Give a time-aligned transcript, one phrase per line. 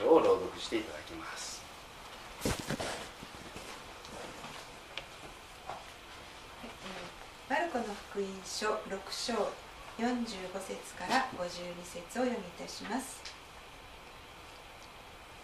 [0.00, 1.60] 章を朗読していただきます。
[7.48, 9.34] マルコの福音書6章
[9.98, 13.20] 45節から52節を読みいたします。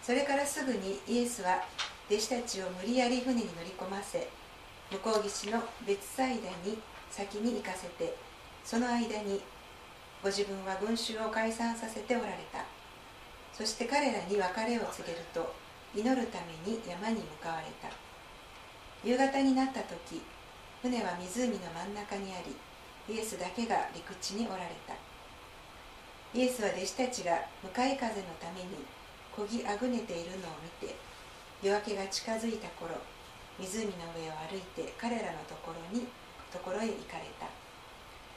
[0.02, 1.62] それからすぐにイエスは
[2.08, 4.28] 弟子たちを無理やり船に乗り込ませ
[4.92, 6.78] 向こう岸の別サイダに
[7.10, 8.14] 先に行かせて
[8.64, 9.40] その間に
[10.22, 12.75] ご自分は群衆を解散させておられた。
[13.56, 15.54] そして彼らに別れを告げると
[15.94, 17.88] 祈るために山に向かわれた。
[19.02, 20.20] 夕方になった時
[20.82, 24.92] 船は湖の真ん中にありイエスだけが陸地におられた。
[26.34, 28.84] イエスは弟子たちが向かい風のために
[29.34, 30.94] こぎあぐねているのを見て
[31.62, 32.92] 夜明けが近づいた頃
[33.58, 36.06] 湖の上を歩いて彼らのところに
[36.52, 37.46] ところへ行かれた。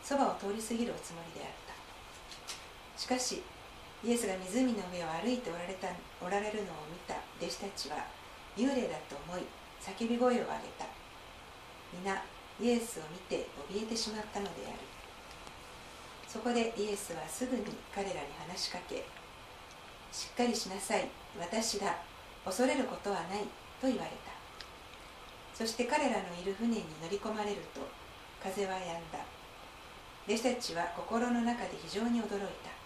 [0.02, 1.76] そばを通り過ぎるおつもりであった。
[2.96, 3.44] しかし
[4.04, 5.88] イエスが湖の上を歩いておられた
[6.22, 7.16] おられるのを見た。
[7.42, 8.06] 弟子たちは
[8.56, 9.44] 幽霊だと思い
[9.82, 10.46] 叫び声を上げ
[10.78, 10.86] た。
[11.92, 12.24] 皆
[12.62, 14.78] イエスを見て怯えてしまったのである。
[16.28, 19.04] そこでイエスはすぐに彼らに話しかけ
[20.12, 21.10] しっかりしなさい。
[21.38, 21.98] 私だ
[22.46, 23.44] 恐れることはない
[23.82, 24.32] と言われた。
[25.54, 27.82] そして彼らのいる船に乗り込まれると
[28.42, 29.20] 風は止んだ。
[30.26, 32.79] 弟子たちは心の中で非常に驚いた。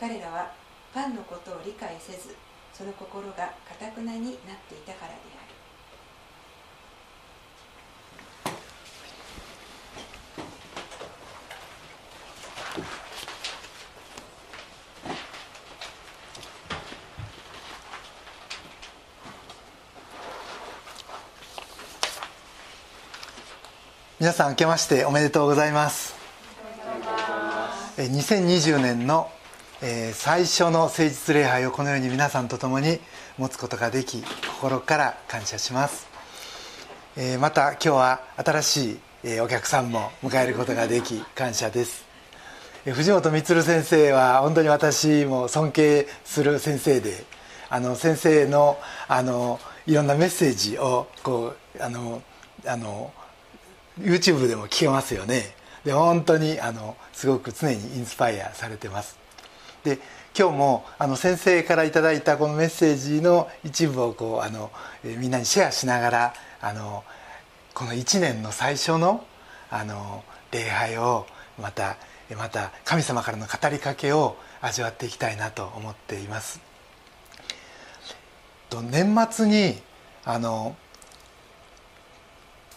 [0.00, 0.52] 彼らは
[0.94, 2.36] パンのことを理解せず
[2.72, 4.32] その心がかたくなになっ
[4.68, 5.48] ていたからである。
[24.20, 26.14] 皆さん明けましておめでとうございます。
[27.96, 29.28] 2020年の
[29.80, 32.98] えー最初の誠実礼拝をこのように皆さんと共に
[33.36, 34.22] 持つことができ
[34.60, 36.08] 心から感謝します、
[37.16, 42.04] えーまた今日は新しいえーお客さんも迎えることができ感謝です。
[42.86, 47.24] えー藤本充先生は本当に私も尊敬する先生で
[47.70, 52.22] あの先生のあのいろんなメッセージをこうあの
[52.66, 53.12] あの
[54.00, 55.54] YouTube でも聞けますよね。
[55.84, 59.17] で本当にあのすごく常にインスパイアされてます。
[59.88, 59.98] で
[60.38, 64.70] 今日もあの先生からいただいたこのメッセージの一部をこうあの、
[65.04, 67.04] えーみんなにシェアしながらあの
[67.74, 69.24] この1年の最初の
[69.70, 71.26] あの礼拝を
[71.60, 71.96] また
[72.36, 76.60] また神様からの語りかけを味わっていきたいなと思っています。
[78.68, 79.80] と年末に
[80.24, 80.76] あの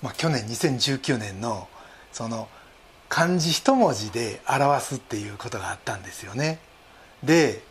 [0.01, 1.67] まあ、去年2019年の
[2.11, 2.47] その
[3.07, 6.59] 漢字一文字で表すっていうことがあったんですよね。
[7.23, 7.61] で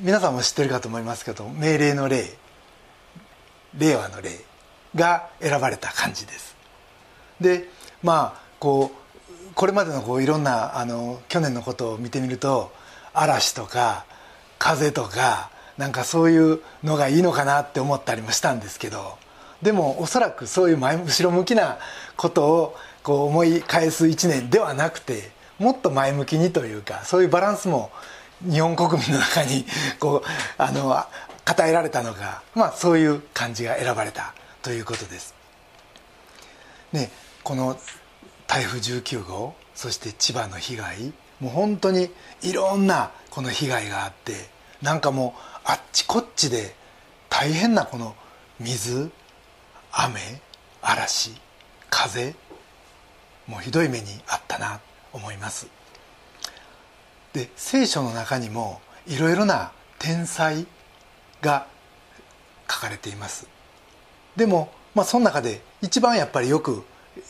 [0.00, 2.24] 皆さんも知ってるかと思いますけど命令の令
[3.76, 4.30] 令和の令
[4.94, 6.56] が選ばれた漢字です。
[7.40, 7.68] で
[8.02, 12.72] まあこうこれまでのこういろんなあの去年のことを見てみると
[13.12, 14.04] 嵐とか
[14.58, 19.16] 風とかなんかそういうのがいいのかなって思ったりもしたんですけど
[19.62, 21.78] でもおそらくそういう前後ろ向きな
[22.16, 25.30] ことをこう思い返す1年ではなくて
[25.60, 27.92] もっと前向きにというかそういうバランスも
[28.42, 29.66] 日本国民の中に
[30.00, 30.96] こうあの
[31.44, 35.34] 与えられたのが、まあ、そういう漢字が選ばれたということです。
[36.92, 37.10] ね、
[37.44, 37.78] この
[38.46, 42.10] 台風19号そして千葉の被害もう本当に
[42.42, 44.32] いろんなこの被害があって
[44.82, 46.74] なんかもうあっちこっちで
[47.28, 48.16] 大変なこの
[48.58, 49.10] 水
[49.92, 50.20] 雨
[50.82, 51.32] 嵐
[51.90, 52.34] 風
[53.46, 54.80] もうひどい目にあったな
[55.12, 55.68] 思います。
[57.32, 60.66] で聖書の中にもいろいろな天災
[61.40, 61.66] が
[62.68, 63.46] 書かれています。
[64.36, 66.84] でも、まあ、その中で一番やっぱりよく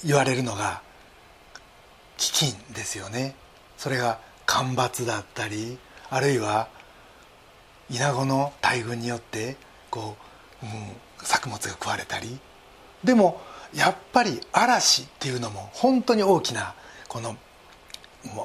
[0.04, 0.82] 言われるのが
[2.18, 3.34] 飢饉ですよね。
[3.76, 5.78] それが干ばつだったり
[6.10, 6.68] あるいは
[7.88, 9.56] イナゴの大群によって
[9.90, 10.16] こ
[10.62, 10.70] う、うん、
[11.22, 12.38] 作物が食われたり。
[13.02, 13.40] でも
[13.74, 16.74] やっぱり嵐っていうのも本当に大きな
[17.08, 17.36] この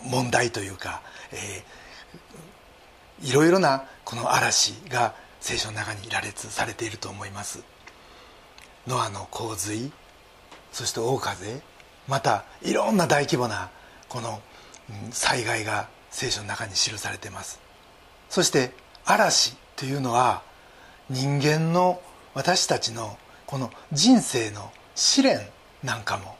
[0.03, 1.01] 問題というか、
[1.31, 1.85] えー
[3.21, 7.63] いろいろなこの嵐が聖書の中に羅列されていると思います。
[8.87, 9.91] ノアの洪水
[10.71, 11.61] そして大風
[12.07, 13.69] またいろんな大規模な
[14.09, 14.41] この
[15.11, 17.59] 災害が聖書の中に記されています。
[18.29, 18.71] そして
[19.05, 20.43] 嵐というのは
[21.09, 22.01] 人間の
[22.33, 25.47] 私たちのこの人生の試練
[25.83, 26.35] なんかも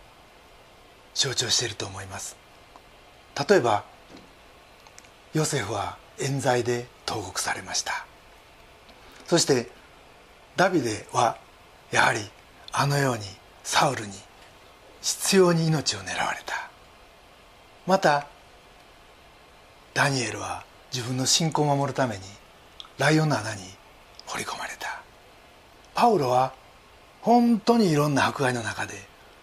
[1.14, 2.45] 象徴していると思います。
[3.38, 3.84] 例えば
[5.34, 8.06] ヨセフは冤罪で投獄されました。
[9.28, 9.70] そして
[10.56, 11.38] ダビデは
[11.92, 12.20] やはり
[12.72, 13.24] あのように
[13.64, 14.14] サウルに
[15.02, 16.70] 執拗に命を狙われた。
[17.86, 18.28] また
[19.94, 22.22] ダニエルは自分の信仰を守るために
[22.98, 23.62] ライオンの穴に
[24.28, 25.02] 掘り込まれた。
[25.94, 26.54] パウロは
[27.22, 28.94] 本当にいろんな迫害の中で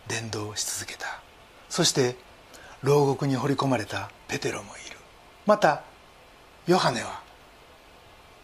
[0.08, 1.20] 伝道し続けた。
[1.68, 2.16] そして
[2.82, 4.96] 牢獄に掘り込まれたペテロもいる。
[5.46, 5.82] また
[6.66, 7.20] ヨハネは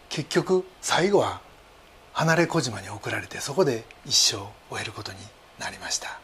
[0.08, 1.40] 結局最後は
[2.12, 5.18] 離れ小島に送られてそこで一生を終えることに
[5.58, 6.18] なりました。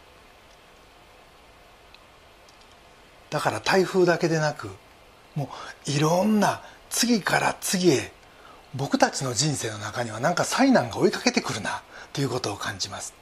[3.31, 4.71] だから台風だけでなく
[5.35, 5.49] も
[5.87, 8.13] ういろんな次から次へ
[8.75, 11.83] 僕たちの人生の中にはなんか災難が追いかけてくるな
[12.13, 13.15] ということを感じます。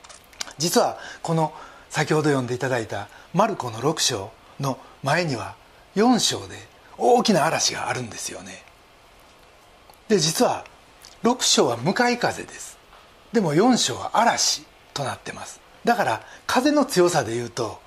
[0.59, 1.53] 実はこの
[1.89, 4.31] 先ほど読んでいただいたマルコの6章
[4.62, 5.55] の前には
[5.97, 6.56] 4章で
[6.97, 8.62] 大きな嵐があるんですよね。
[10.09, 10.64] で実は
[11.23, 12.79] 6章は向かい風です。
[13.32, 14.64] でも4章は嵐
[14.94, 15.61] となってます。
[15.85, 17.81] だから風の強さでいうと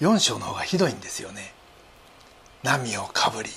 [0.00, 1.52] 4章の方がひどいんですよね。
[2.62, 3.50] 波をかぶり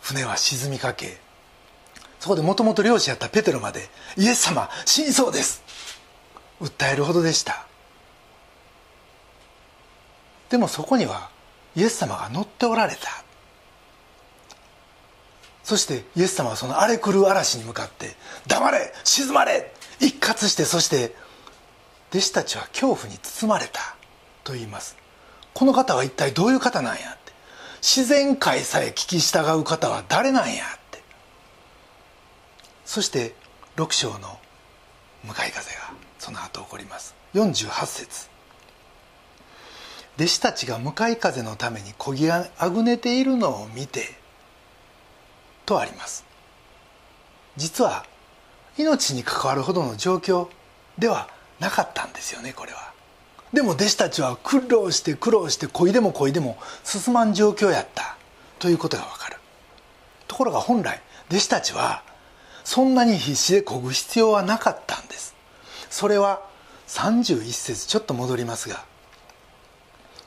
[0.00, 1.18] 船は沈みかけ
[2.20, 5.62] そこでもともと漁師やったペテロまで「イエス様死にそうです」
[6.62, 7.66] 訴えるほどでした。
[10.50, 11.30] でもそこには
[11.76, 13.24] イエス様が乗っておられた。
[15.62, 21.14] そしてイエス様はその荒れ狂う嵐に向かって「黙れ沈まれ!」一括してそして
[22.10, 23.96] 弟子たちは恐怖に包まれた
[24.44, 24.96] と言います。
[25.54, 27.32] この方は一体どういう方なんやって。
[27.80, 31.02] 自然界さえ聞き従う方は誰なんやって。
[32.84, 33.34] そして
[33.76, 34.38] 6章の
[35.22, 37.14] 向かい風がその後起こります。
[37.34, 38.33] 48節。
[40.16, 44.14] 弟子たちが向かい風のためにこぎあぐねているのを見て
[45.66, 46.24] とあります。
[47.56, 48.04] 実は
[48.76, 50.48] 命に関わるほどの状況
[50.98, 51.28] では
[51.60, 52.92] なかったんですよねこれは。
[53.52, 58.16] でも弟子たちは苦労して苦労してこいでもこいでも進まん状況やった
[58.58, 59.36] ということがわかる。
[60.26, 61.00] ところが本来
[61.30, 62.02] 弟子たちは
[62.64, 65.34] そんなに必死でこぐ必要はなかったんです。
[65.90, 66.42] それは
[66.88, 68.84] 31節ちょっと戻りますが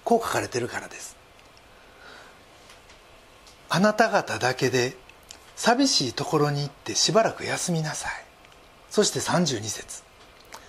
[0.08, 1.18] こう書かれてるからです。
[3.68, 4.96] あなた方だけで
[5.58, 8.12] 寂しいところに行ってしばらく休みなさい。
[8.90, 10.04] そして32節。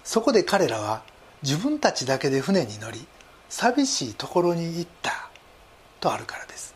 [0.02, 1.02] そこで彼らは
[1.44, 3.06] 自分たちだけで船に乗り
[3.48, 5.30] 寂しいところに行った。
[6.00, 6.74] とあるからです。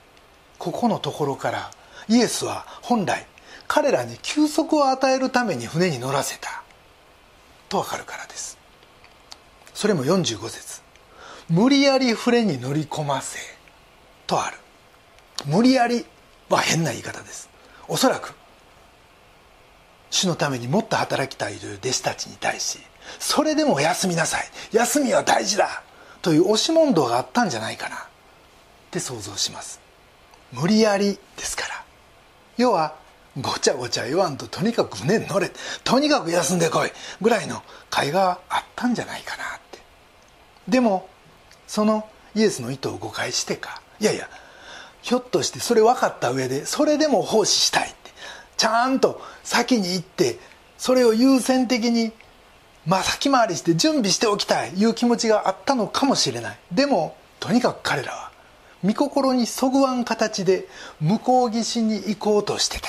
[0.61, 1.73] ここのところから
[2.09, 3.27] イエスは本来
[3.67, 6.63] 彼らに休息を与えるために船に乗らせた。
[7.69, 8.57] とわかるからです。
[9.75, 10.82] それも45節。
[11.53, 13.39] 無理やり船に乗り込ませ
[14.27, 14.57] とある。
[15.45, 16.07] 無理やり
[16.49, 17.51] は変な言い方です。
[17.89, 18.33] おそらく
[20.09, 22.79] 主のためにもっと働きたいという弟子たちに対し
[23.19, 24.45] それでも休みなさい。
[24.73, 25.83] 休みは大事だ。
[26.23, 27.97] という押し問答があったんじゃないかな。
[27.97, 27.99] っ
[28.91, 29.79] て想像します。
[30.53, 31.85] 無理やりですから。
[32.57, 32.95] 要は
[33.39, 35.51] ごちゃごちゃ言わんととにかく船に乗れ
[35.85, 36.91] とにかく休んでこい
[37.21, 39.81] ぐらいの会があったんじゃないかなって。
[40.67, 41.12] でも
[41.73, 43.81] そのイエスの意図を誤解してか。
[43.99, 44.29] いやいや
[45.01, 48.11] ひょっとしてそれ分かった上でそれでも奉仕したいって。
[48.59, 50.39] ちゃんと先に行って
[50.77, 52.13] それを優先的に
[52.87, 56.59] まあ先回りして準備しておきたいいう気持ちがあったのかもしれない。
[56.73, 58.31] でもとにかく彼らは
[58.85, 60.69] 御心にそぐわん形で
[61.01, 62.89] 向こう岸に行こうとしてた。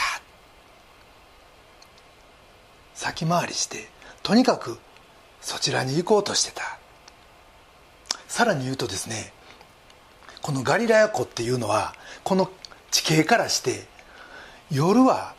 [2.96, 3.88] 先回りして
[4.24, 4.78] とにかく
[5.40, 6.80] そちらに行こうとしてた。
[8.34, 9.32] さらに言うとですね
[10.42, 12.50] このガリラヤ湖っていうのはこの
[12.90, 13.86] 地形からして
[14.72, 15.36] 夜は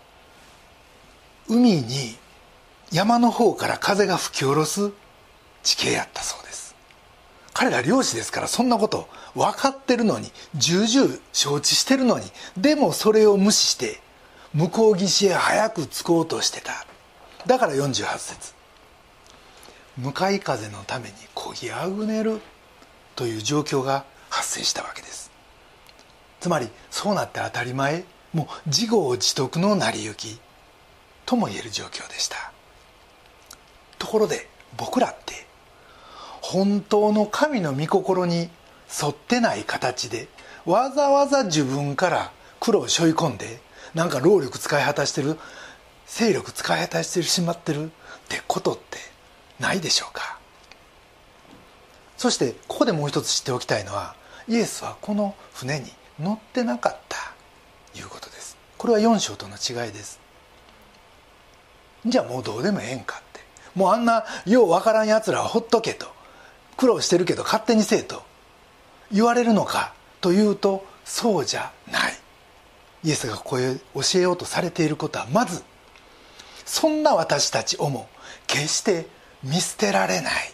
[1.48, 2.14] 海に
[2.92, 4.92] 山の方から風が吹き下ろす
[5.64, 6.76] 地形やったそうです。
[7.52, 14.00] 彼ら漁師ですからそんなこと分かってるのに重々承知してるのにでもそれを無視して
[14.52, 16.86] 向こう岸へ早く着こうとしてた。
[17.44, 18.54] だから48節。
[19.98, 22.40] 向かい風のためにこぎあぐねる。
[23.16, 25.30] という状況が発生したわけです。
[26.40, 30.38] つまりそうなって当たり前もう自業自得の成り行き
[31.24, 32.52] とも言える状況でした。
[33.98, 35.46] ところで僕らって
[36.42, 38.50] 本当の神の御心に
[39.02, 40.28] 沿ってない形で
[40.66, 43.60] わざわざ自分から苦労を背負い込んで
[43.94, 45.38] なんか労力使い果たしてる
[46.06, 47.88] 勢力使い果たしてしまってるっ
[48.28, 48.98] てことって
[49.58, 50.38] ないでしょうか。
[52.24, 54.14] そしてここでもう一つ知っておきたいのは
[54.48, 57.18] イエスはこの船に乗ってなかった
[57.92, 58.56] ということです。
[58.78, 60.18] これは4章との違いです。
[62.06, 63.40] じゃあもうどうでもええんかって。
[63.74, 66.06] もうあんなようわからんやつらはほっとけと
[66.78, 68.22] 苦労してるけど勝手にせえと
[69.12, 72.14] 言われるのかというとそうじゃない。
[73.04, 75.62] イエスがここへ教えようとされていることはまず
[76.64, 78.08] そんな私たちをも
[78.46, 79.08] 決して
[79.42, 80.53] 見捨てられない。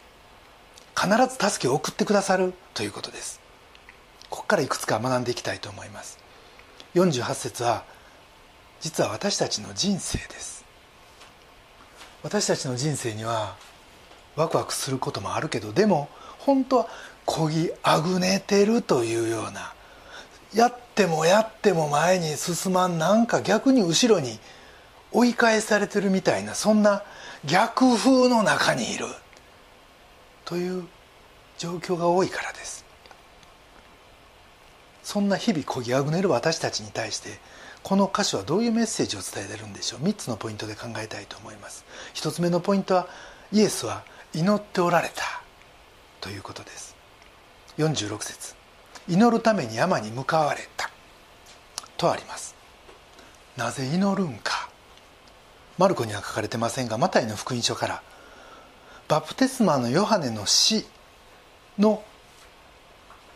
[0.96, 3.40] 必ず助けを送ってくださるということです。
[4.28, 6.18] ここからいくつか学んでいきたいと思います。
[6.94, 7.84] 48節は
[8.80, 10.64] 実は私たちの人生です。
[12.22, 13.56] 私たちの人生には
[14.36, 16.88] ワクワクすることもあるけどでも本当は
[17.24, 19.72] こぎあぐねてるというような
[20.54, 24.38] やってもやっても前に進まんなんか逆に後ろに
[25.12, 27.02] 追い返されてるみたいなそんな
[27.44, 29.06] 逆風の中にいる。
[30.50, 30.84] という
[31.58, 32.84] 状況が多いからです。
[35.04, 37.38] そんな日々こぎあぐねる私たちに対して
[37.84, 41.84] この歌詞はどういうメッセージを伝えてるんでしょう？3つのポイントで考えたいと思います。
[42.14, 43.06] 1つ目のポイントは
[43.52, 44.02] イエスは
[44.34, 45.22] 祈っておられた
[46.20, 46.96] ということです。
[47.78, 48.54] 46節。
[49.08, 50.90] 祈るために山に向かわれた。
[51.96, 52.56] とあります。
[53.56, 54.68] なぜ祈るんか。
[55.78, 58.02] マルコには書かれてませんがマタイの福音書から
[59.10, 60.86] バプテスマのヨハネの死
[61.80, 62.04] の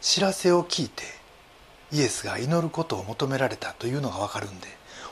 [0.00, 1.02] 知らせを聞いて
[1.90, 4.68] イエスが祈ることを求められたというのが分かるんで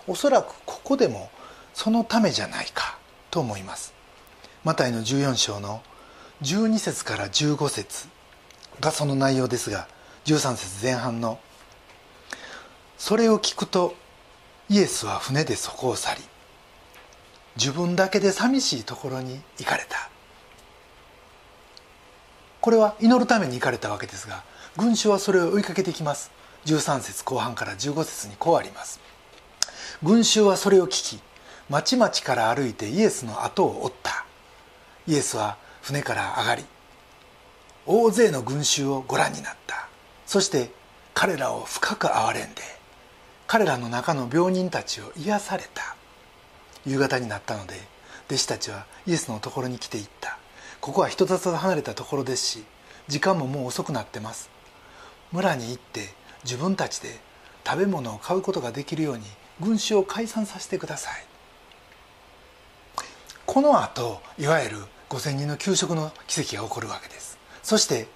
[0.07, 1.31] おそらくここでも
[1.75, 2.97] そのためじゃないか
[3.33, 3.93] と思います。
[4.63, 5.83] マタイの14章の
[6.43, 8.07] 12節から15節
[8.79, 9.89] がその内容ですが
[10.27, 11.41] 13節前半の
[12.99, 13.97] それを聞くと
[14.69, 16.21] イエスは船でそこを去り
[17.57, 20.12] 自分だけで寂しいところに行かれた。
[22.63, 24.45] これは祈るために行かれたわけですが
[24.77, 26.31] 群衆はそれを追いかけてきます。
[26.65, 29.01] 13節後半から15節にこうあります。
[30.03, 31.21] 群衆はそれを聞き
[31.69, 34.25] 町々から歩いてイエスの後を追った。
[35.09, 36.65] イエスは船から上がり
[37.85, 39.89] 大勢の群衆をご覧になった。
[40.25, 40.71] そして
[41.15, 42.63] 彼らを深く憐れんで
[43.49, 45.97] 彼らの中の病人たちを癒された。
[46.87, 47.75] 夕方になったので
[48.29, 50.39] 弟子たちはイエスのところに来ていった。
[50.83, 52.65] ここは人里離れたところですし
[53.07, 54.51] 時間ももう遅くなってます。
[55.31, 56.09] 村に行って
[56.43, 57.21] 自分たちで
[57.65, 59.23] 食べ物を買うことができるように
[59.61, 61.25] 群衆を解散させてください。
[63.47, 64.77] この後いわゆる
[65.09, 67.39] 5,000人の給食の奇跡が起こるわけです。
[67.63, 68.09] そして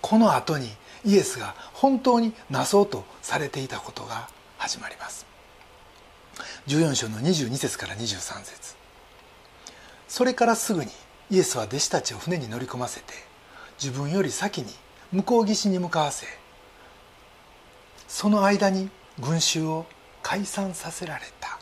[0.00, 0.70] この後に
[1.04, 5.26] イエスが本当になそうとされていたことが始まります。
[6.68, 8.76] 14章の22節から23節。
[10.06, 10.92] それからすぐに
[11.32, 13.14] イエスは弟子たちを船に乗り込ませて
[13.82, 14.66] 自分より先に
[15.10, 16.26] 向こう岸に向かわせ
[18.06, 19.86] その間に群衆を
[20.22, 21.58] 解散させられた。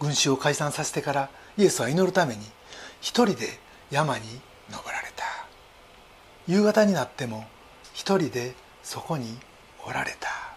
[0.00, 2.40] 群衆を解散させてからイエスは祈るために
[3.00, 3.46] 一人で
[3.90, 4.24] 山に
[4.70, 5.24] 登られた。
[6.48, 7.44] 夕方になっても
[7.94, 9.38] 一人でそこに
[9.86, 10.55] おられた。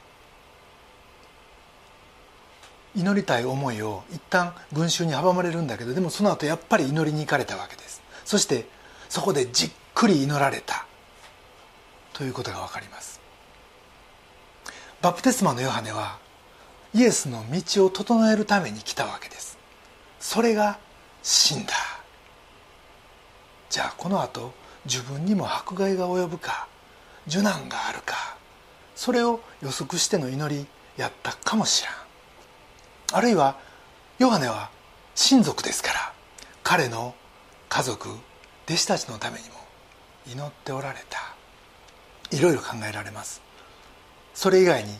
[2.95, 8.01] 祈りたい思いを一旦群衆に阻まれるんだけどでもその後やっぱり祈りに行かれたわけです。
[8.25, 8.65] そして
[9.09, 10.85] そこでじっくり祈られた。
[12.13, 13.21] ということが分かります。
[15.01, 16.17] バプテスマのヨハネは
[16.93, 19.57] イエスの道を整えるために来たわけです。
[20.19, 20.79] それが
[21.23, 21.73] 死んだ。
[23.69, 24.51] じゃあこの後
[24.85, 26.67] 自分にも迫害が及ぶか
[27.27, 28.37] 受難があるか
[28.95, 30.65] それを予測しての祈り
[30.97, 32.08] やったかもしらん。
[33.11, 33.57] あるいは
[34.19, 34.69] ヨハネは
[35.15, 36.13] 親族ですから
[36.63, 37.15] 彼の
[37.67, 38.09] 家族
[38.65, 39.55] 弟子たちのためにも
[40.31, 41.35] 祈っておられた。
[42.31, 43.41] いろいろ考えられます。
[44.35, 44.91] それ以外に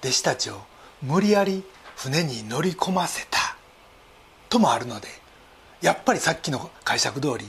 [0.00, 0.60] 弟子たちを
[1.02, 1.62] 無理やり
[1.96, 3.56] 船に乗り込ませた。
[4.48, 5.08] ともあるので
[5.80, 7.46] やっぱりさっきの解釈通り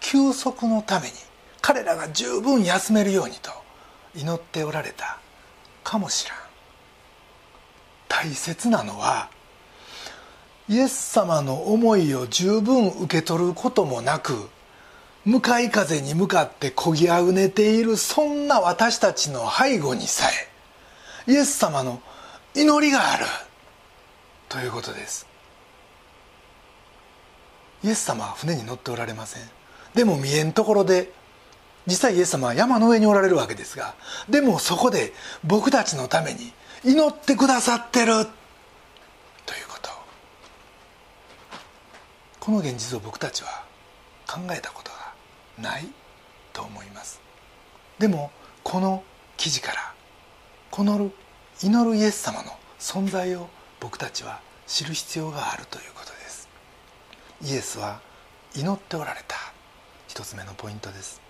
[0.00, 1.12] 休息のために
[1.60, 3.50] 彼らが十分休めるようにと
[4.14, 5.18] 祈っておられた
[5.84, 6.45] かもしらん。
[8.08, 9.30] 大切なのは
[10.68, 14.48] イエス様の思いを十分受け取ることもなく
[15.24, 20.24] 向かい風に向かってこぎあぐねているそんな私たちの背後にさ
[21.26, 22.00] えイエス様の
[22.54, 23.26] 祈りがある。
[24.48, 25.26] ということです。
[27.82, 29.42] イエス様は船に乗っておられません。
[29.94, 31.12] でも見えんところで
[31.86, 33.94] 実際イエス様は山の上におられるわけですが
[34.28, 35.12] でもそこで
[35.44, 36.52] 僕たちのために
[36.84, 38.06] 祈ってくださってる
[39.44, 39.90] ということ。
[42.40, 43.64] この現実を僕たちは
[44.26, 45.12] 考えたことが
[45.58, 45.88] ない
[46.52, 47.20] と思います。
[47.98, 48.30] でも
[48.62, 49.02] この
[49.36, 49.94] 記事から
[50.70, 51.10] この
[51.62, 53.48] 祈るイエス様の存在を
[53.80, 56.48] 僕たちは知る必要があるということです。
[57.42, 58.00] イエスは
[58.54, 59.36] 祈っておられた
[60.08, 61.25] 一つ目のポイントです。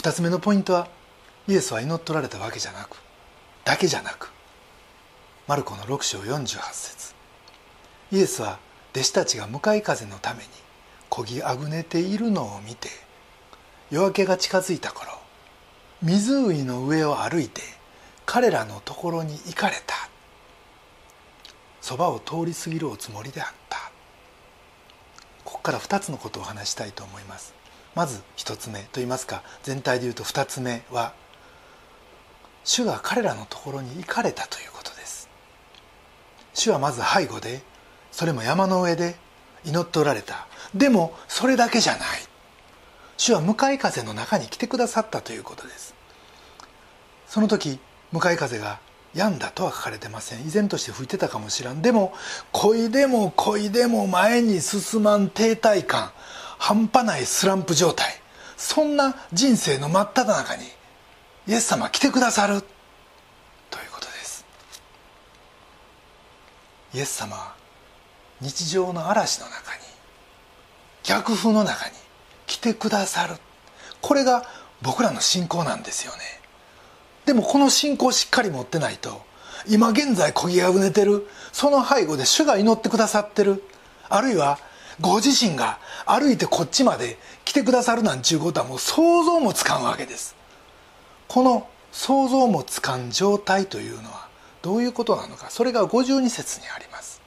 [0.00, 0.88] 二つ目のポイントは
[1.46, 2.96] イエスは祈っておられたわけじゃなく
[3.66, 4.32] だけじゃなく
[5.46, 7.14] マルコの6章48節。
[8.10, 8.58] イエスは
[8.92, 10.48] 弟子たちが向かい風のために
[11.10, 12.88] こぎあぐねているのを見て
[13.90, 15.10] 夜明けが近づいた頃
[16.00, 17.60] 湖の上を歩いて
[18.24, 20.08] 彼らのところに行かれた。
[21.82, 23.76] そばを通り過ぎるおつもりであった。
[25.44, 27.59] ここから2つのことを話したいと思います。
[28.00, 31.12] まず1つ目といいますか全体で言うと2つ目は
[32.64, 35.28] 主が彼らのところに行かれたということです。
[36.54, 37.60] 主はまず背後で
[38.10, 39.16] それも山の上で
[39.66, 40.46] 祈っておられた。
[40.74, 42.02] でもそれだけじゃない。
[43.18, 45.94] 主は向かい風の中に来てくださったということです。
[47.26, 47.80] その時
[48.12, 48.80] 向かい風が
[49.12, 50.46] 病んだとは書かれてません。
[50.46, 51.82] 依然として吹いてたかもしらん。
[51.82, 52.14] でも
[52.52, 56.12] 恋でも恋でも前に進まん停滞感。
[56.60, 58.06] 半端ないスランプ状態。
[58.58, 60.64] そんな人生の真っ只中に
[61.48, 62.60] イエス様来てくださる。
[63.70, 64.44] ということです。
[66.92, 67.54] イエス様は
[68.42, 69.80] 日常の嵐の中に
[71.02, 71.94] 逆風の中に
[72.46, 73.36] 来てくださる。
[74.02, 74.44] これが
[74.82, 76.18] 僕らの信仰なんですよね。
[77.24, 79.22] でもこの信仰をしっかり持ってないと
[79.66, 81.26] 今現在こぎあぐねてる。
[81.52, 83.64] その背後で主が祈ってくださってる。
[84.10, 84.58] あるいは
[85.00, 90.36] ご自身が歩いてこっちまで来てくださるなんちゅうことはもう想像もつかんわけです。
[91.26, 94.28] この想像もつかん状態というのは
[94.62, 97.20] どういうことなのかそれが52節にあります。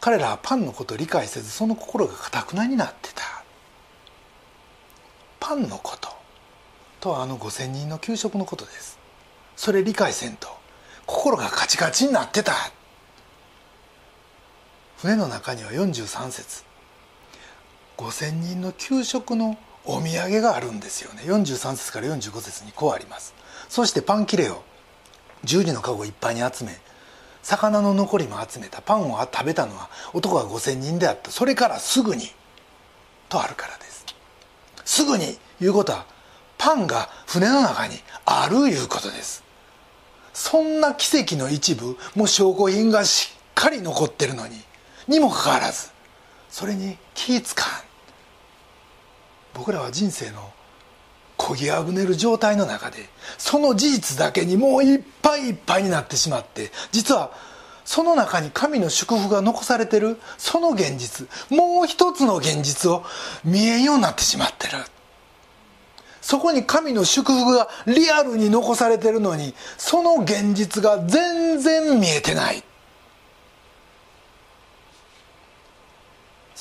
[0.00, 3.22] 彼らはパンのことを理解せずその心がかたくなになってた。
[5.40, 6.08] パンのこと
[7.00, 8.98] とはあの5,000人の給食のことです。
[9.56, 10.48] それ理解せんと
[11.06, 12.52] 心がカチカチになってた。
[15.02, 16.62] 船の中には43節。
[17.96, 21.22] 5,000人の給食のお土産があるんですよね。
[21.24, 23.34] 43節から45節にこうあります。
[23.68, 24.62] そしてパン切れを
[25.42, 26.78] 十二の籠いっぱいに集め
[27.42, 31.32] 魚の残りも集めたパンを食べたのは男が5,000人であった。
[31.32, 32.26] それからすぐに
[33.28, 34.06] とあるからです。
[34.84, 36.06] すぐに言うことは
[36.58, 39.42] パンが船の中にあるいうことです。
[40.32, 44.62] そんな奇跡の一部もう証拠品がしっかり残ってるのに
[45.08, 45.90] にもかかわらず
[46.50, 47.68] それに気ぃつかん。
[49.54, 50.52] 僕らは人生の
[51.36, 57.32] こぎあぐねる状態の中でその事実だけにもういっぱいいっぱいになってしまって実は
[57.84, 63.02] その中に神の祝福が残されてるその現実もう一つの現実を
[63.44, 64.78] 見えんようになってしまってる。
[66.20, 72.62] そこに神の祝福がリアルに残されてるのにその現実が全然見えてない。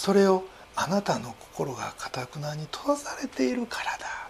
[0.01, 0.43] それを
[0.75, 4.29] あなたの心がかたくなに閉ざされているからだ。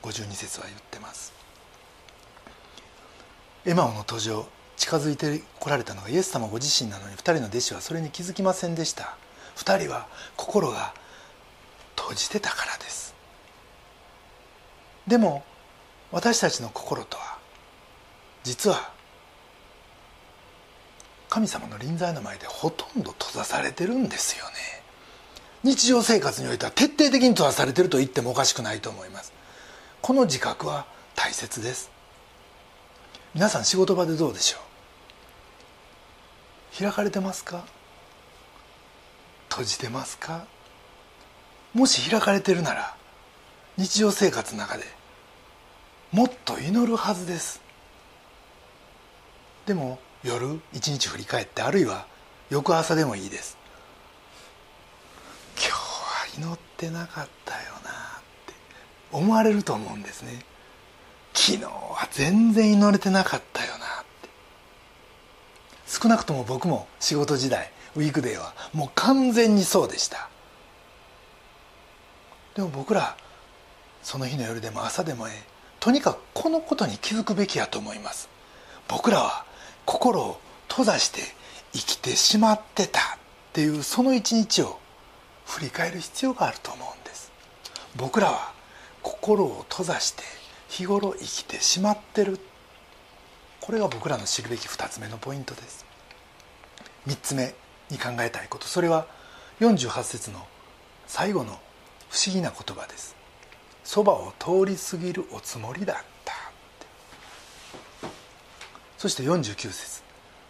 [0.00, 1.34] 52節は言ってます。
[3.66, 4.46] エマオの途上
[4.78, 9.18] 近づいてこられたのがイエス様ご自身なのに2人の弟子はそれに気づきませんでした。
[9.56, 10.94] 2人は心が
[11.94, 13.14] 閉じてたからです。
[15.06, 15.44] でも
[16.10, 17.36] 私たちの心とは
[18.44, 18.93] 実は
[21.34, 24.52] 神様の臨在の前でほとんど閉ざされてるんですよね。
[25.64, 29.32] 日常生活においては徹底的に閉ざされてると言ってもおかしくないと思います。
[30.00, 31.90] この自覚は大切です。
[33.34, 34.58] 皆さん仕事場でどうでしょ
[36.78, 36.84] う？
[36.84, 37.64] 開かれてますか？
[39.48, 40.44] 閉じてますか？
[41.72, 42.94] もし開かれてるなら
[43.76, 44.84] 日常生活の中で
[46.12, 47.60] もっと祈るはずです。
[49.66, 52.06] でも夜一日振り返ってあるいは
[52.48, 53.58] 翌朝でもいいです。
[55.58, 57.92] 今日は祈ってなかったよなっ
[58.46, 58.54] て
[59.12, 60.42] 思われると思うんですね。
[61.34, 63.78] 昨日は全然祈れてなかったよなっ
[64.22, 64.30] て。
[65.86, 70.30] 少なくとも僕も仕事時代ウィークデーはもう完全にそうでした。
[72.54, 73.14] でも僕ら
[74.02, 75.42] その日の夜でも朝でもええ。
[75.80, 78.30] とにかくこのことに気づくべきやと思います。
[78.88, 79.44] 僕らは
[79.86, 81.20] 心を閉ざして
[81.72, 83.02] 生きてしまってたっ
[83.52, 84.78] ていうその一日を
[85.46, 87.32] 振り返る必要があると思うんです。
[87.96, 88.52] 僕らは
[89.02, 90.22] 心を閉ざして
[90.68, 92.38] 日頃生きてしまってる。
[93.60, 95.84] これが僕らの知るべき2つ目のポイントです。
[97.06, 97.54] 3つ目
[97.90, 98.66] に考えたいこと。
[98.66, 99.06] それは
[99.60, 100.46] 48節の
[101.06, 101.58] 最後の
[102.08, 103.14] 不思議な言葉です。
[103.84, 106.02] そばを通り過ぎるおつもりだ。
[109.04, 110.02] そして49節。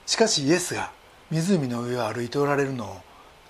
[0.07, 0.93] しかしイエスが
[1.29, 2.97] 湖の上を歩いておられるのを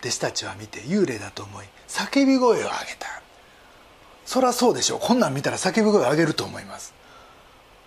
[0.01, 3.21] 弟子たちは見て幽霊だと思い叫び声を上げた。
[4.25, 5.01] そりゃそうでしょう。
[5.03, 6.95] こんなん見たら叫び声を上げると思います。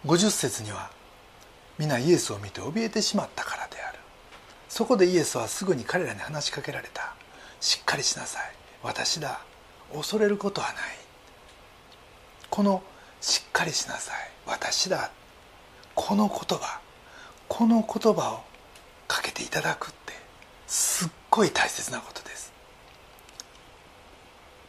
[0.05, 0.91] 50節には
[1.79, 3.97] 皆イエスを見て怯えてしまったからである。
[4.69, 7.15] そこでイエスはすぐに彼らに話しかけられた。
[7.59, 8.43] しっかりしなさい。
[8.83, 9.41] 私だ。
[9.91, 10.75] 恐れることはない。
[12.51, 12.83] この
[13.21, 14.15] 「しっかりしなさい。
[14.45, 15.09] 私だ」
[15.95, 16.85] この言葉。
[17.47, 18.43] この言葉を
[19.07, 20.13] かけていただくって
[20.67, 22.53] すっごい大切なことです。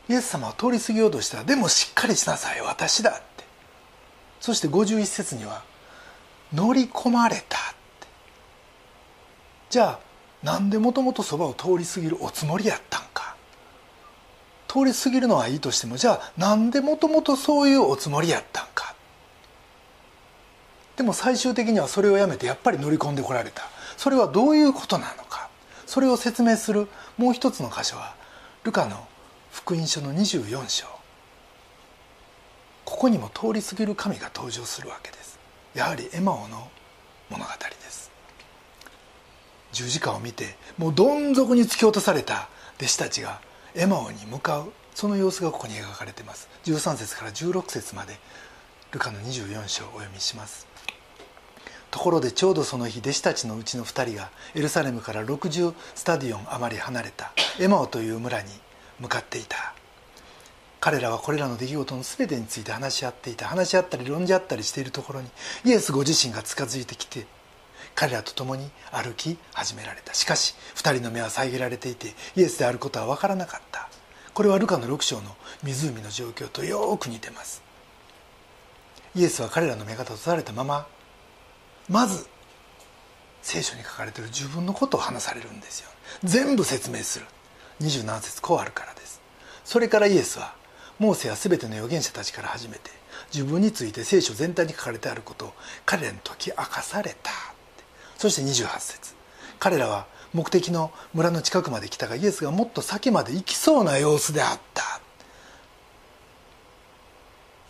[0.08, 1.38] イエス様は通り過ぎようとした。
[1.38, 2.60] らでもしっかりしなさい。
[2.62, 3.44] 私だって。
[4.40, 5.62] そして51節には
[6.54, 7.60] 乗り込まれたっ
[8.00, 8.06] て。
[9.70, 10.00] じゃあ
[10.42, 13.36] なんでもともとそばを通り過ぎるおつもりやったんか。
[14.66, 18.94] 通り過ぎるのはいいとしてもじゃあなんでもともとそういうおつもりやったんか。
[20.98, 23.62] でも最終的にはそれをやめてやっぱり乗り込んでこられた。
[23.96, 25.48] それはどういうことなのか。
[25.86, 28.16] それを説明するもう一つの箇所は
[28.64, 29.06] ルカの
[29.52, 30.86] 福音書の24章。
[32.84, 35.38] ここにも通り過ぎる神が登場するわけです。
[35.72, 36.68] やはりエマオの
[37.30, 38.10] 物語です。
[39.70, 43.40] 十字架を見てもうどん底に突き落とされた弟子たちが
[43.76, 44.72] エマオに向かう。
[44.96, 46.48] その様子がここに描かれています。
[46.64, 48.18] 13節から16節まで
[48.90, 50.67] ルカの24章をお読みします。
[51.90, 58.50] ところでちょうどその日弟子たちのうちの2人がエルサレムから60スタディオン余り離れたエマオという村に
[59.00, 59.74] 向かっていた。
[60.80, 63.46] 彼らはこれらの出来事の全てについて話し合っていた。
[63.46, 65.28] 話し合ったり論じ合ったりしているところに
[65.64, 67.26] イエスご自身が近づいてきて
[67.94, 70.14] 彼らと共に歩き始められた。
[70.14, 73.88] しかし2人の目は遮られていてイエスであることは分からなかった。
[74.34, 77.62] これはルカの6章の湖の状況とよく似てます。
[79.16, 80.86] イエスは彼らの目が閉ざされたまま
[81.88, 82.26] まず
[83.42, 85.88] 聖書に書かれてる自分のことを話されるんですよ。
[86.24, 87.26] 全部説明する。
[87.80, 89.20] 27節こうあるからです。
[89.64, 90.54] それからイエスは
[90.98, 92.90] モーセや全ての預言者たちから始めて
[93.32, 95.52] 自分について聖書全体に書かれてあることを
[95.86, 97.30] 彼らに解き明かされた。
[98.16, 99.14] そして28節。
[99.58, 105.00] 彼らは目的の村の近くまで来たがイエスがもっと先まで行きそうな様子であった。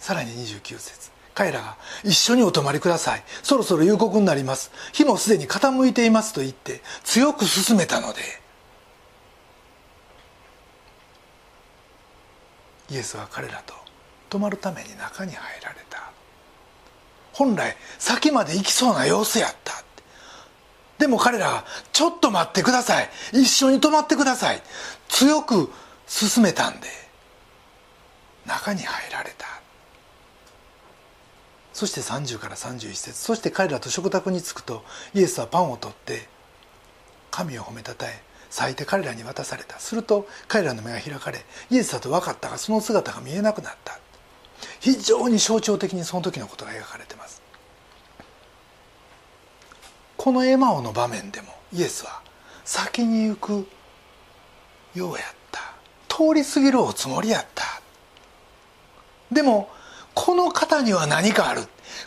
[0.01, 1.18] さらに29節。
[1.39, 3.23] 彼らが一緒にお泊まりください。
[3.45, 4.73] そろそろ夕刻になります。
[4.93, 8.21] 日もすでに傾いていますと言って強く進めたので。
[12.91, 13.75] イエスは彼らと
[14.29, 16.11] 泊まるために中に入られた。
[17.33, 19.85] 本来先まで行きそうな様子やった。
[20.99, 23.11] でも彼らが「ちょっと待ってください。
[23.33, 24.63] 一緒に泊まってください」
[25.09, 25.73] 強く
[26.09, 26.89] 進めたんで
[28.45, 29.47] 中に入られた。
[31.79, 33.13] そして30から31節。
[33.13, 34.83] そして彼らと食卓に着くと
[35.15, 36.27] イエスはパンを取って
[37.31, 39.79] 神を褒めたたえ咲いて彼らに渡された。
[39.79, 41.39] すると彼らの目が開かれ
[41.71, 44.01] イエスだと分かったがその姿が見えなくなった。
[44.81, 47.41] 非常に象徴的にその時のことが描かれてます。
[50.17, 52.23] このエマオの場面でもイエスは
[52.65, 53.69] 先に行く
[54.97, 55.61] ようやった。
[56.09, 57.81] 通り過ぎるおつもりやった。
[59.31, 59.71] でも
[60.21, 61.63] この方には何かある。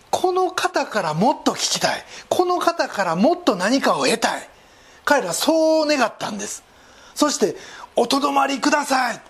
[0.09, 2.03] この方からもっと聞きたい。
[2.27, 4.49] この方からもっと何かを得たい。
[5.05, 6.61] 彼らそう願ったんです。
[7.15, 7.55] そして
[7.95, 9.21] 「おとどまりください」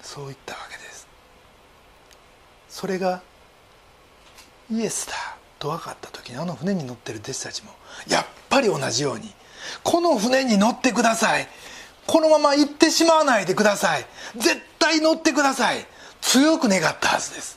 [0.00, 1.08] そう言ったわけです。
[2.68, 3.22] それが
[4.70, 5.14] イエスだ
[5.58, 7.72] と分かった時にあの船に乗ってる弟子たちも
[8.06, 9.34] やっぱり同じように
[9.82, 11.48] この船に乗ってください。
[12.10, 14.04] このまま行ってしまわないでください。
[14.34, 15.86] 絶対乗ってください。
[16.20, 17.56] 強く願ったはずです。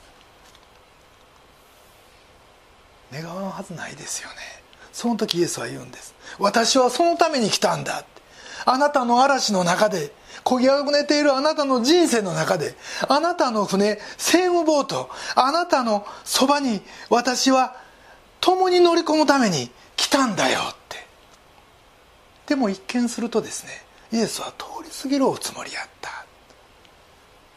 [3.12, 4.36] 願わんはずないですよね。
[4.92, 6.14] その時イエスは言うんです。
[6.38, 8.06] 私はそのために来たんだ。
[8.66, 10.14] あなたの嵐の中で
[10.44, 12.76] 漕ぎあぐねているあなたの人生の中で
[13.10, 17.76] あなたの船セームボートあなたのそばに私は
[18.40, 21.08] 共に乗り込むために来たんだよって。
[22.46, 23.83] でも一見するとですね
[24.14, 26.26] イエスは通り過ぎるおつもりやった。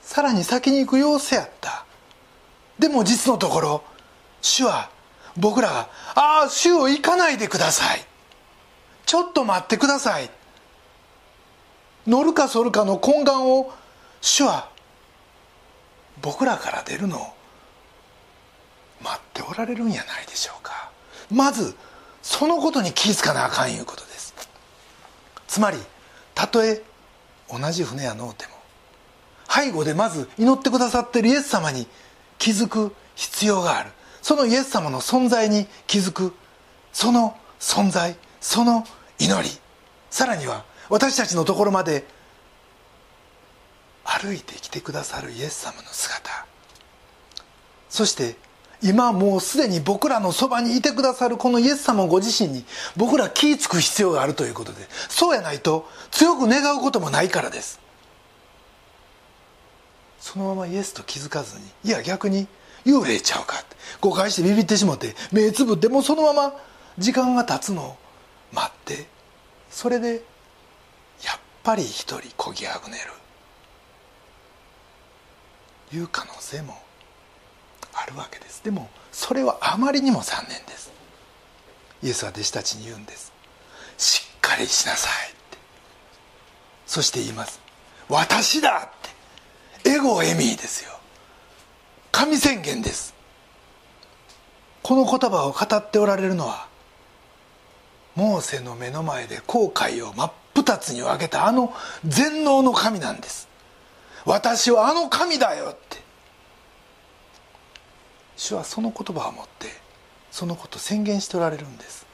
[0.00, 1.84] さらに先に行く様子やった。
[2.78, 3.84] でも実のところ
[4.40, 4.88] 主は
[5.36, 8.06] 僕らが「ああ主を行かないでください」
[9.04, 10.30] 「ちょっと待ってください」
[12.06, 13.70] 乗るか反るかの懇願を
[14.22, 14.70] 主は
[16.22, 17.34] 僕らから出るのを
[19.02, 20.90] 待っておられるんやないでしょうか。
[21.30, 21.76] まず
[22.22, 24.34] そのことに気づかなあかんいうことです。
[25.46, 25.78] つまり
[26.36, 26.82] たとえ
[27.50, 28.52] 同じ船やのうても
[29.48, 31.88] 背後でまず祈ってくださってるイエス様に
[32.38, 33.90] 気づく必要がある。
[34.20, 36.34] そのイエス様の存在に気づく。
[36.92, 38.84] その存在その
[39.18, 39.48] 祈り。
[40.10, 42.04] さらには私たちのところまで
[44.04, 46.46] 歩いてきてくださるイエス様の姿。
[47.88, 48.36] そして
[48.88, 52.64] 今もうすでに僕らのそばにいてくださるこのイエス様ご自身に
[52.96, 57.80] 僕ら気ぃ付く必要があるということでそうやないと強く願うこともないからです。
[60.20, 62.48] そのままイエスと気づかずにいや逆に
[62.84, 66.52] 幽霊ちゃうかって誤解してビビってしもって目つぶってもうそのまま
[66.98, 67.96] 時間が経つのを
[68.52, 69.06] 待って
[69.70, 70.14] それで
[71.24, 73.12] やっぱり一人こぎあぐねる。
[75.92, 76.76] いう可能性も
[78.06, 78.62] あるわけです。
[78.62, 80.92] でもそれはあまりにも残念です。
[82.02, 83.32] イエスは弟子たちに言うんです。
[83.98, 85.58] しっかりしなさいって。
[86.86, 87.60] そして言います。
[88.08, 89.90] 私だって。
[89.90, 90.92] エゴエミーですよ。
[92.12, 93.14] 神宣言です。
[94.82, 96.68] この言葉を語っておられるのは
[98.14, 103.48] モーセの目の前で後悔を真っ二つに分けたあの全能の神なんです。
[104.24, 106.05] 私はあの神だよって。
[108.36, 109.68] 主はその言葉を持って
[110.30, 112.06] そのこと宣言しておられるんです。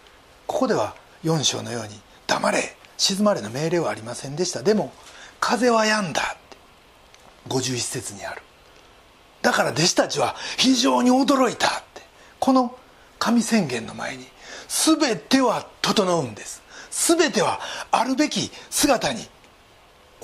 [0.46, 4.62] ここでは4章のように「黙れ静まれ」の命令はありませんでした。
[4.62, 4.92] でも
[5.40, 6.56] 「風は止んだ」って
[7.48, 8.42] 51節にある。
[9.42, 11.68] だから弟子たちは非常に驚いた。
[11.68, 12.02] って
[12.38, 12.78] この
[13.18, 14.28] 神宣言の前に
[14.68, 16.62] 全ては整うんです。
[16.90, 19.28] 全てはあるべき姿に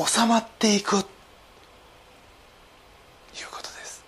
[0.06, 0.96] 収まっていく。
[0.96, 1.04] いう
[3.50, 4.04] ことです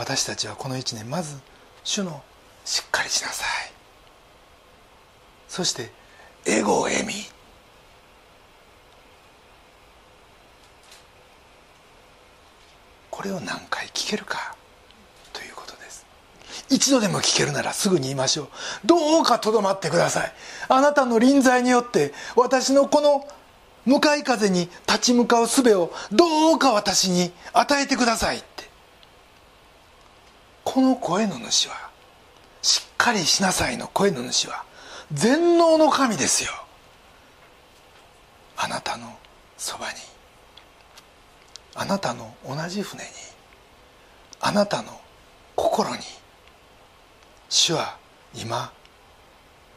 [0.00, 1.36] 私たちはこの1年まず
[1.84, 2.22] 主の
[2.64, 3.72] しっかりしなさい。
[5.46, 5.90] そして
[6.46, 7.12] エゴエミ
[13.10, 14.56] これを何回聞けるか。
[15.34, 16.06] ということです。
[16.70, 18.48] 一度でも聞けるならすぐに言いましょう。
[18.86, 20.32] どうかとどまってください。
[20.70, 23.28] あなたの臨在によって私のこの
[23.84, 28.42] 向かい風に立ち向かう術をどうか私に与えてください。
[30.64, 31.90] この声の主は
[32.62, 34.64] しっかりしなさいの声の主は
[35.12, 36.52] 全能の神ですよ。
[38.56, 39.18] あなたの
[39.56, 39.94] そばに
[41.74, 43.10] あなたの同じ船に
[44.40, 45.00] あなたの
[45.56, 46.02] 心に
[47.48, 47.96] 主は
[48.34, 48.72] 今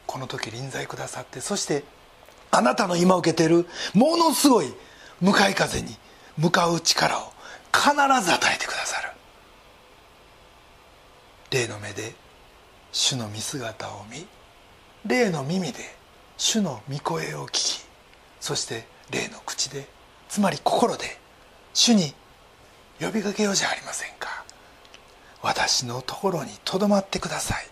[0.06, 1.84] この時臨在くださってそして
[2.50, 4.72] あなたの今受けているものすごい
[5.20, 5.96] 向かい風に
[6.36, 7.32] 向かう力を
[7.72, 7.90] 必
[8.22, 9.13] ず与えてくださる。
[11.54, 12.12] 霊の目で
[12.90, 14.26] 主の見姿を見
[15.06, 15.78] 霊の耳で
[16.36, 17.84] 主の御声を聞き
[18.40, 19.86] そして霊の口で
[20.28, 21.04] つまり心で
[21.72, 22.12] 主に
[23.00, 24.44] 呼びかけようじゃありませんか。
[25.42, 27.68] 私のところにとどまってください。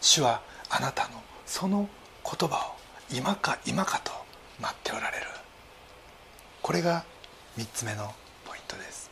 [0.00, 1.88] 主はあなたのその
[2.24, 4.12] 言葉を今か今かと
[4.60, 5.26] 待っておられる。
[6.60, 7.04] これが
[7.56, 8.12] 3つ目の
[8.44, 9.07] ポイントです。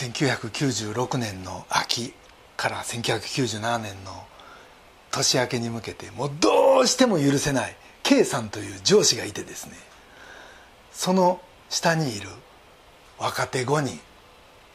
[0.00, 2.14] 1996年の秋
[2.56, 4.24] から1997年の
[5.10, 9.74] 年明けに向けてもうどうしても許せない K さんという上司がいてですね
[10.90, 12.28] その下にいる
[13.18, 14.00] 若手5人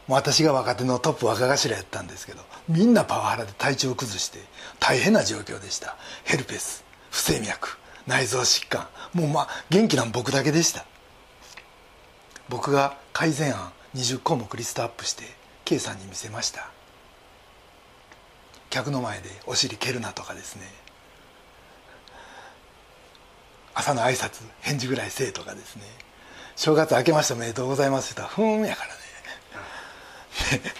[0.07, 4.39] 私が若手のトップ若頭やったんですけどみんなパワハラで体調崩して
[4.79, 5.95] 大変な状況でした。
[6.23, 10.85] ヘルペス不整脈内臓疾患もうまあ元気な僕だけでした。
[12.49, 15.23] 僕が改善案20項目リストアップして
[15.63, 16.69] K さんに見せました。
[18.69, 20.63] 客の前でお尻蹴るなとかですね。
[23.73, 25.83] 朝の挨拶返事ぐらいせえとかですね。
[26.57, 30.71] 正月明けましておめでとうございますって言ったらふーんやからね。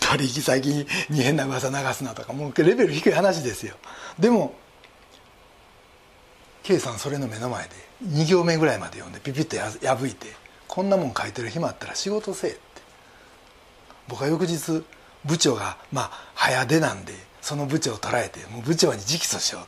[0.00, 3.76] 取引先に変な噂流すなとかもうレベル低い話ですよ。
[4.18, 4.54] でも
[6.64, 7.70] K さんそれの目の前で
[8.08, 10.34] 2行目ぐらいまで読んでピピッと破いて
[10.68, 12.60] こんなもん書いてる暇あったら仕事せえって。
[14.08, 14.84] 僕は翌日
[15.24, 19.62] 部長がまあ早出なんでその部長を捉えてもう部長に直訴しよう。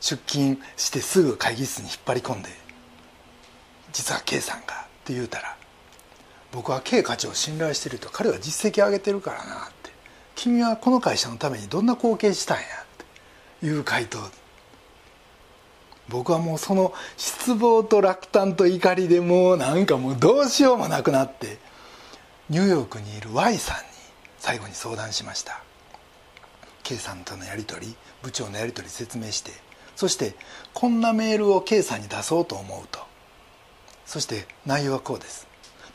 [0.00, 2.50] 出勤してすぐ会議室に引っ張り込んで
[3.92, 5.56] 実は K さんがって言うたら
[6.52, 9.90] 僕は K 課長を信頼してると彼は実績上げてるからなって。
[10.36, 12.68] 君はこの会社のためにどんな貢献したんやっ
[13.60, 14.18] ていう回答
[16.08, 21.58] 僕はもうその失望と落胆と怒りでもうなんかもうどうしようもなくなって
[22.50, 23.82] ニューヨークにいる Y さんに
[24.38, 25.62] 最後に相談しました。
[26.82, 29.52] K さんとのやり取り部長のやり取り説明して
[29.96, 30.34] そして
[30.74, 33.00] こんなメールを K さんに出そうと思うと。
[34.04, 35.46] そして内容はこうです。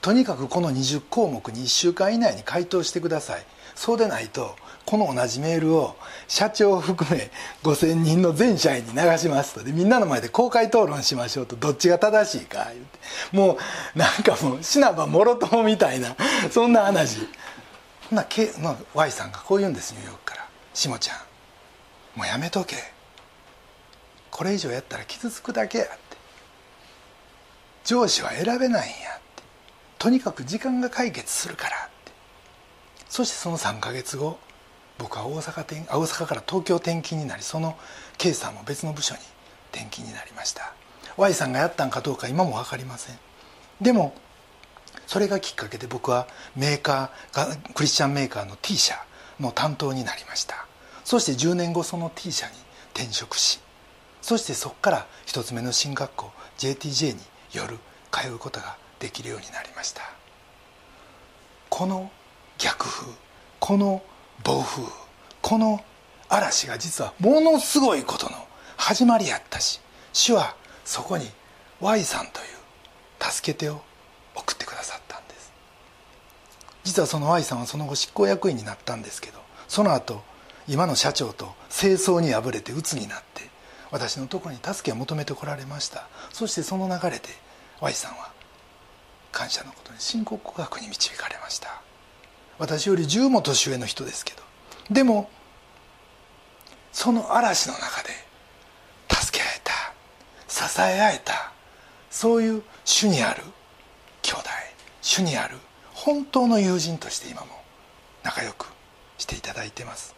[0.01, 3.45] とにかくこの20項目に1週間以内に回答してください。
[3.75, 4.55] そうでないと
[4.89, 5.95] この同じメールを
[6.27, 7.29] 社長を含め
[7.61, 9.63] 5000人の全社員に流しますと。
[9.63, 11.55] でみんなの前で公開討論しましょうと。
[11.55, 12.65] どっちが正しいか。
[12.73, 13.59] 言っても
[13.95, 16.15] うなんかもう死なばもろともみたいな
[16.49, 17.19] そんな話。
[18.09, 21.17] ほな、K まあ、Y さんがこう言うんですニューヨークから「しもちゃん
[22.15, 22.75] もうやめとけ。
[24.31, 26.17] これ以上やったら傷つくだけや」って。
[27.83, 29.43] 上司は選べないんやって。
[29.99, 32.11] とにかく時間が解決するからって。
[33.07, 34.39] そしてその3か月後
[34.99, 37.77] 僕は大阪転大阪から東京転勤になりその
[38.17, 39.21] K さんも別の部署に
[39.71, 40.73] 転勤になりました。
[41.17, 43.17] Y さんがやったんかどうか今も分かりません。
[43.81, 44.13] でも
[45.07, 48.95] それがきっかけで僕はメーカーがクリスチャンメーカーの T 社
[49.39, 50.67] の担当になりました。
[51.05, 52.53] そして10年後その T 社に
[52.93, 53.59] 転職し
[54.21, 57.19] そしてそこから一つ目の進学校 JTJ に
[57.53, 57.79] 夜
[58.11, 60.01] 通うことができるようになりました。
[61.69, 62.11] この
[62.57, 63.07] 逆風
[63.59, 64.03] この
[64.43, 64.83] 暴風。
[65.41, 65.83] この
[66.29, 68.35] 嵐が実はものすごいことの
[68.77, 69.79] 始まりやったし
[70.13, 71.29] 主はそこに
[71.79, 73.81] Y さんという助け手を
[74.35, 75.51] 送ってくださったんです。
[76.83, 80.21] 実はその Y さんはその後執行役員になったんですけどその後
[80.67, 83.49] 今の社長と清掃に敗れて鬱になって
[83.91, 86.07] 私のところに助けを求めてこられました。
[86.31, 87.23] そしてその流れで
[87.79, 88.31] Y さんは
[89.31, 91.81] 感謝のことに信仰告白に導かれました。
[92.59, 94.43] 私より10も年上の人ですけど。
[94.91, 95.29] でも
[96.91, 98.09] その嵐の中で
[99.09, 99.93] 助け合えた
[100.47, 101.51] 支え合えた
[102.09, 103.43] そういう主にある
[104.23, 104.41] 兄弟
[105.01, 105.57] 主にある
[105.93, 107.47] 本当の友人として今も
[108.23, 108.67] 仲良く
[109.17, 110.15] していただいてます。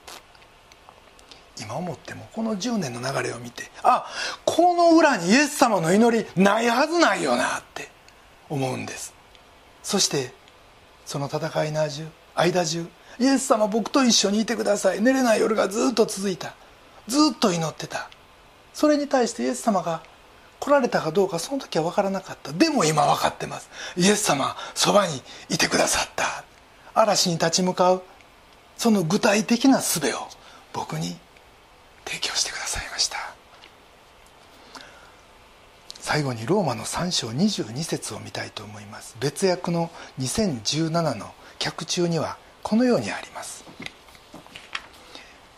[1.59, 4.07] 今思ってもこの10年の流れを見てあ
[4.45, 7.89] この裏にイエス様の祈りないはずないよなって
[8.49, 9.13] 思うんです。
[9.83, 10.33] そして
[11.05, 12.87] その戦いの味間中
[13.19, 15.01] イエス様僕と一緒にいてください。
[15.01, 16.55] 寝れない夜がずっと続いた。
[17.07, 18.09] ずっと祈ってた。
[18.73, 20.01] それに対してイエス様が
[20.59, 22.51] 来られたかどうかその時は分からなかった。
[22.51, 23.69] でも今分かってます。
[23.97, 26.43] イエス様そばにいてくださった。
[26.93, 28.03] 嵐に立ち向かう。
[28.77, 30.27] その具体的な術を
[30.73, 31.15] 僕に
[32.05, 33.17] 提供してくださいました。
[35.99, 39.15] 最後にローマの3章22節を見たいと思います。
[39.19, 43.63] 別訳の2017の脚中にはこのようにあります。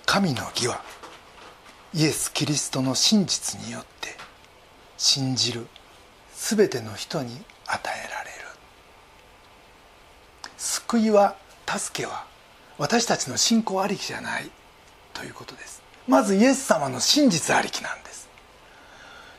[0.06, 0.82] 神の義は
[1.94, 4.10] イエス・キリストの真実によって
[4.98, 5.66] 信じる
[6.36, 8.34] 全ての人に与えられる。
[10.58, 12.26] 救いは助けは
[12.78, 14.52] 私たちの信仰ありきじゃない。
[15.14, 15.82] ということです。
[16.06, 18.28] まずイエス様の真実ありきなんです。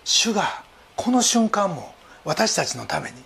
[0.05, 0.65] 主が
[0.97, 3.17] この瞬間も私たちのために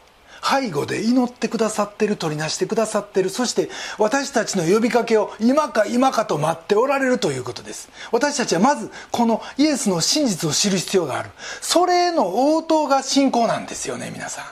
[0.42, 7.90] 背後で祈ってくださってる取りなしてくださってるそして私たちの呼びかけを今か今かと待っておられるということです。
[8.12, 11.30] 私たちはまずこのイエスの真実を知る必要がある。
[11.60, 14.44] それへの応答が信仰なんですよね皆さん。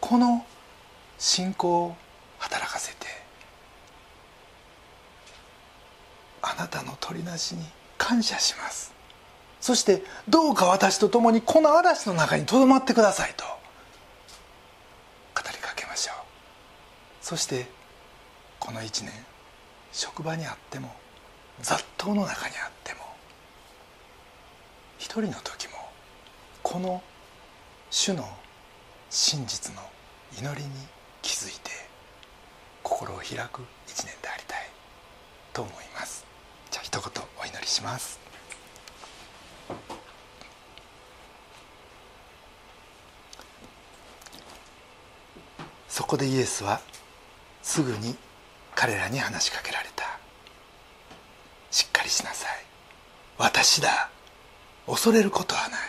[0.00, 0.44] この
[1.18, 1.96] 信仰を
[2.38, 3.06] 働かせて
[6.42, 7.64] あなたの取りなしに
[7.98, 8.92] 感謝します。
[9.60, 13.44] そしてどうか私と共にこの嵐の中にとどまってくださいと。
[17.20, 17.66] そして
[18.58, 19.12] この1年
[19.92, 20.94] 職場にあっても
[21.60, 23.00] 雑踏の中にあっても
[24.98, 25.74] 一人の時も
[26.62, 27.02] この
[27.90, 28.28] 主の
[29.10, 29.82] 真実の
[30.38, 30.70] 祈りに
[31.22, 31.70] 気づいて
[32.82, 34.70] 心を開く一年でありたい
[35.52, 36.24] と思います。
[36.70, 38.20] じゃあ一言お祈りします。
[45.88, 46.80] そこでイエスは
[47.62, 48.16] すぐに
[48.74, 50.18] 彼らに話しかけられた。
[51.70, 52.64] しっかりしなさい。
[53.38, 54.10] 私だ。
[54.86, 55.80] 恐れることはない。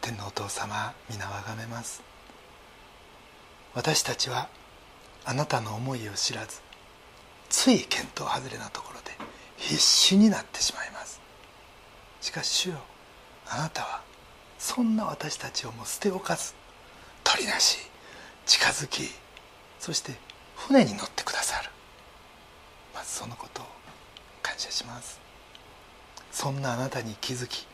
[0.00, 2.02] 天皇お父様皆をあがめます。
[3.74, 4.48] 私たちは
[5.24, 6.60] あなたの思いを知らず
[7.48, 9.12] つい見当外れなところで
[9.56, 11.20] 必死になってしまいます。
[12.20, 12.76] しかし主よ
[13.48, 14.02] あなたは
[14.58, 16.54] そんな私たちをも捨ておかず
[17.24, 17.87] 取りなし。
[18.48, 19.10] 近づき
[19.78, 20.14] そして
[20.56, 21.68] 船に乗ってくださる。
[22.94, 23.66] まずそのことを
[24.42, 25.20] 感謝します。
[26.32, 27.66] そんなあなたに気づき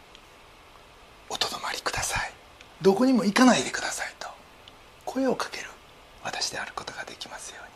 [1.31, 2.33] おとどまりください。
[2.83, 4.27] どこにも行かないでくださいと
[5.05, 5.69] 声をかける
[6.25, 7.71] 私であることができますように。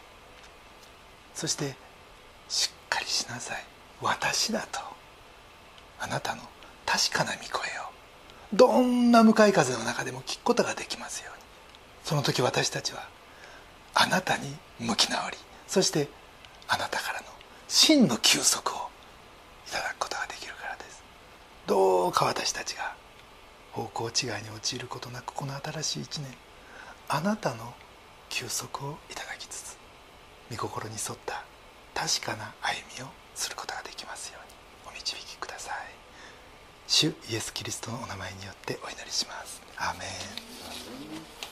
[1.36, 1.76] そして
[2.48, 3.64] しっかりしなさい。
[4.02, 4.80] 私だと
[6.00, 6.42] あなたの
[6.84, 7.92] 確かな御声を
[8.52, 11.38] どんな向かい風の中でも聞くことができますように。
[12.08, 13.06] その時私たちは
[13.92, 15.36] あなたに向き直り
[15.66, 16.08] そして
[16.66, 17.26] あなたからの
[17.68, 18.76] 真の休息を
[19.66, 21.02] いただくことができるからです。
[21.66, 22.94] どうか私たちが
[23.72, 26.28] 方向違いに陥ることなくこの新しい一年
[27.10, 27.74] あなたの
[28.30, 29.76] 休息をいただきつつ
[30.50, 31.44] 御心に沿った
[31.92, 34.38] 確かな歩みをすることができますよ
[34.86, 35.74] うにお導きください。
[36.86, 39.60] 主イエス・キリストのお名前によってお祈りします。
[39.76, 41.47] アーメン。